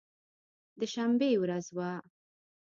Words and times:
د 0.79 0.81
شنبې 0.93 1.29
ورځ 1.41 1.65
وه. 1.77 1.91